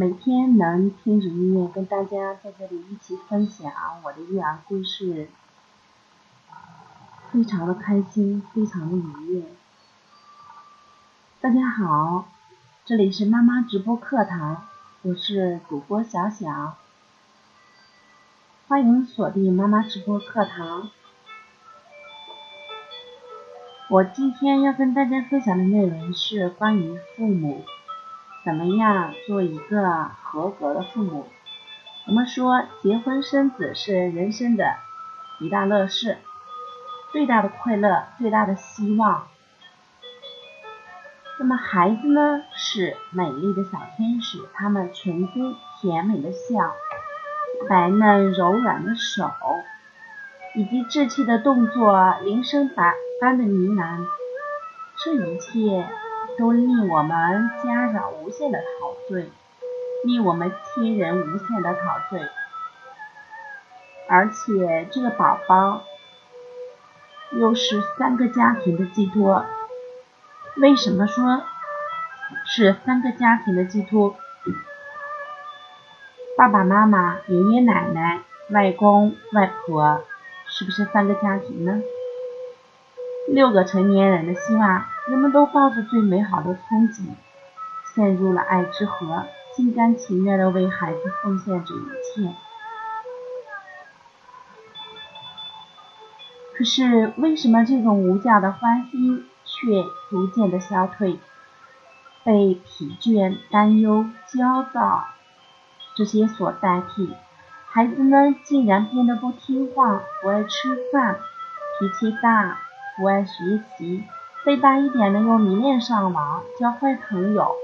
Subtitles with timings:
[0.00, 3.70] 每天能听着音乐跟大家在这里一起分享
[4.02, 5.28] 我的育儿故事，
[7.30, 9.42] 非常的开心，非常的愉悦。
[11.42, 12.28] 大家好，
[12.86, 14.62] 这里是妈妈直播课堂，
[15.02, 16.78] 我是主播小小，
[18.68, 20.88] 欢迎锁定妈妈直播课堂。
[23.90, 27.66] 我今天要跟大家分享的内容是关于父母。
[28.42, 31.28] 怎么样做一个合格的父母？
[32.06, 34.76] 我们说结婚生子是人生的
[35.40, 36.16] 一大乐事，
[37.12, 39.26] 最大的快乐，最大的希望。
[41.38, 46.72] 那么孩子呢，是美丽的小天使，他们纯真甜美的笑，
[47.68, 49.30] 白嫩柔软的手，
[50.54, 54.06] 以及稚气的动作，铃声般般的呢喃，
[54.96, 55.86] 这一切。
[56.38, 59.30] 都令我们家长无限的陶醉，
[60.04, 62.26] 令我们亲人无限的陶醉，
[64.08, 65.82] 而且这个宝宝
[67.32, 69.44] 又是三个家庭的寄托。
[70.56, 71.42] 为什么说
[72.46, 74.16] 是三个家庭的寄托？
[76.36, 80.02] 爸爸妈妈、爷爷奶奶、外公外婆，
[80.46, 81.82] 是不是三个家庭呢？
[83.28, 84.84] 六个成年人的希望。
[85.10, 87.02] 人们都抱着最美好的憧憬，
[87.92, 89.24] 陷入了爱之河，
[89.56, 92.32] 心甘情愿地为孩子奉献着一切。
[96.56, 101.18] 可是，为什么这种无价的欢欣却逐渐的消退，
[102.22, 105.08] 被疲倦、担忧、焦躁
[105.96, 107.16] 这些所代替？
[107.66, 111.18] 孩子们，竟然变得不听话，不爱吃饭，
[111.80, 112.60] 脾气大，
[112.96, 114.04] 不爱学习。
[114.42, 117.56] 再大一点的又迷恋上网，交坏朋友，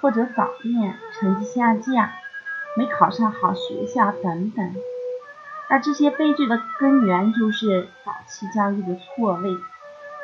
[0.00, 2.08] 或者早恋，成绩下降，
[2.78, 4.74] 没考上好学校等等。
[5.68, 9.50] 而这些悲剧的根源就是早期教育的错位，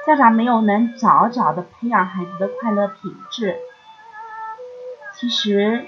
[0.07, 3.57] 家长没有能早早的培养孩子的快乐品质。
[5.15, 5.85] 其实，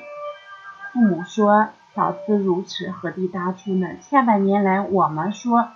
[0.92, 3.88] 父母说早知如此，何必当初呢？
[4.02, 5.70] 下半年来，我们说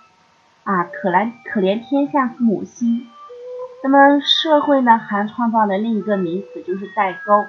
[0.63, 3.09] 啊，可怜可怜天下父母心。
[3.83, 7.45] 那么社会呢，还创造了另一个名词，就是代沟。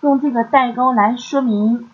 [0.00, 1.88] 用这个代沟来说明，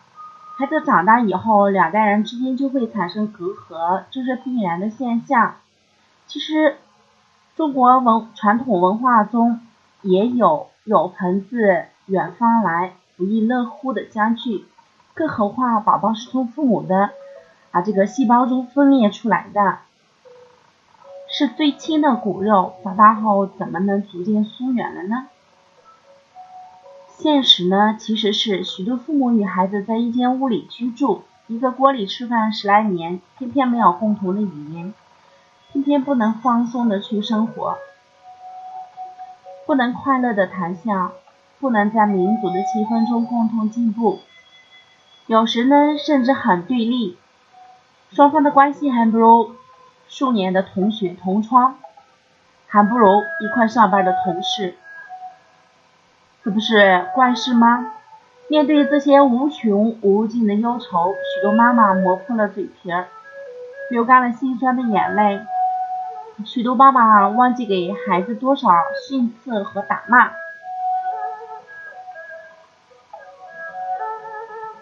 [0.56, 5.56] 孩子长大以后，两代人之间就会产生隔阂，这是必然的现象。
[6.26, 6.76] 其实，
[7.56, 9.60] 中国文传统文化中
[10.00, 14.64] 也有“有朋自远方来，不亦乐乎”的相聚，
[15.14, 17.10] 更何况宝宝是从父母的
[17.70, 19.78] 啊这个细胞中分裂出来的。
[21.34, 25.28] 是最亲的骨肉，长大后怎么能逐渐疏远了呢？
[27.16, 34.92] 现实呢，其实是许多父母与孩子在一间屋里居住，一个锅里吃饭十来年，偏偏没有共同的语言，
[35.72, 37.78] 偏偏不能放松的去生活，
[39.64, 41.12] 不能快乐的谈笑，
[41.58, 44.18] 不能在民主的气氛中共同进步，
[45.26, 47.16] 有时呢，甚至很对立，
[48.10, 49.56] 双方的关系还不如。
[50.12, 51.76] 数年的同学同窗，
[52.66, 54.74] 还不如一块上班的同事，
[56.44, 57.94] 这不是怪事吗？
[58.46, 63.06] 面对这些无穷无尽的忧愁，许多妈妈磨破了嘴皮儿，
[63.88, 65.46] 流干了心酸的眼泪；
[66.44, 68.70] 许多爸爸忘记给孩子多少
[69.08, 70.32] 训斥和打骂，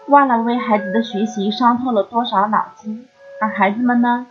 [0.07, 3.07] 忘了为孩子的学习伤透了多少脑筋，
[3.39, 4.27] 而孩子们呢？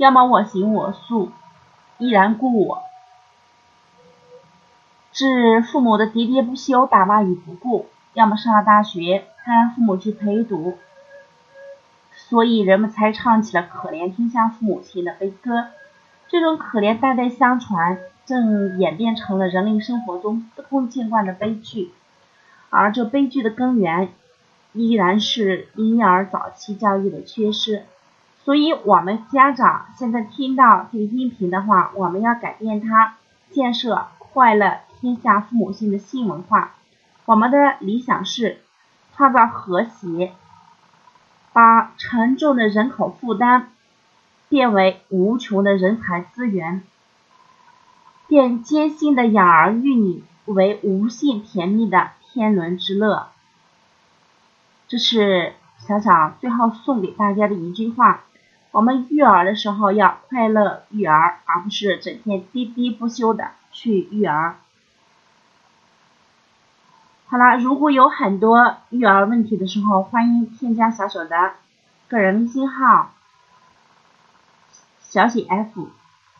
[0.00, 1.30] 要么我行我素，
[1.98, 2.84] 依然故我，
[5.12, 10.78] 置父母的喋喋不休、打骂于不顾；要么上了大学，他让父母去陪读。
[12.14, 15.66] 所以人们才唱起了可怜天下父母心的悲歌。
[16.28, 21.92] 这种可怜代代相传，正演变成了人类生活中司空见惯的悲剧。
[22.70, 24.08] 而这悲剧的根源，
[24.72, 27.84] 依然是婴幼儿早期教育的缺失。
[28.50, 33.14] 所以，我们家长现在听到这个音频的话，我们要改变它，
[33.52, 36.72] 建设快乐天下父母心的新文化。
[37.26, 38.60] 我们的理想是
[39.14, 40.32] 创造和谐，
[41.52, 43.68] 把沉重的人口负担
[44.48, 46.82] 变为无穷的人才资源，
[48.26, 53.28] 变艰辛的养儿育女为无限甜蜜的天伦之乐。
[54.88, 58.22] 这是小小最后送给大家的一句话。
[58.72, 64.56] 我们育儿的时候要快乐育儿，而不是整天喋喋不休的去育儿。
[67.26, 71.52] 好了，如果有很多育儿问题的时候，欢迎添加小手的
[72.08, 73.10] 个人微信号，
[75.00, 75.88] 小写 f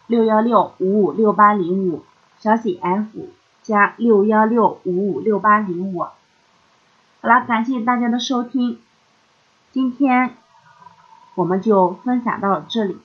[0.06, 2.04] 六幺六五五六八零五，
[2.38, 3.28] 小写 f
[3.62, 6.02] 加六幺六五五六八零五。
[6.02, 6.12] 好
[7.22, 8.80] 了，感谢大家的收听，
[9.72, 10.34] 今天
[11.40, 12.98] 我们就分享到这里。